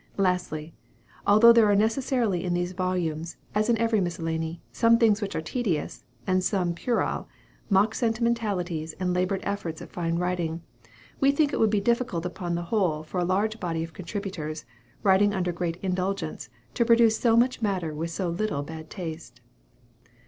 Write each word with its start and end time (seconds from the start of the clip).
Lastly 0.17 0.73
although 1.27 1.53
there 1.53 1.69
are 1.69 1.75
necessarily 1.75 2.43
in 2.43 2.55
these 2.55 2.71
volumes, 2.71 3.37
as 3.53 3.69
in 3.69 3.77
every 3.77 4.01
miscellany, 4.01 4.59
some 4.71 4.97
things 4.97 5.21
which 5.21 5.35
are 5.35 5.43
tedious, 5.43 6.03
and 6.25 6.43
some 6.43 6.73
puerile, 6.73 7.27
mock 7.69 7.93
sentimentalities 7.93 8.93
and 8.93 9.13
labored 9.13 9.41
efforts 9.43 9.79
at 9.79 9.91
fine 9.91 10.15
writing, 10.17 10.63
we 11.19 11.29
think 11.29 11.53
it 11.53 11.59
would 11.59 11.69
be 11.69 11.79
difficult 11.79 12.25
upon 12.25 12.55
the 12.55 12.63
whole 12.73 13.03
for 13.03 13.19
a 13.19 13.23
large 13.23 13.59
body 13.59 13.83
of 13.83 13.93
contributors, 13.93 14.65
writing 15.03 15.35
under 15.35 15.51
great 15.51 15.77
indulgence, 15.83 16.49
to 16.73 16.83
produce 16.83 17.19
so 17.19 17.37
much 17.37 17.61
matter 17.61 17.93
with 17.93 18.09
so 18.09 18.27
little 18.27 18.63
bad 18.63 18.89
taste. 18.89 19.39